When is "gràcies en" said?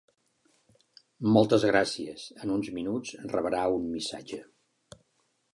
1.71-2.55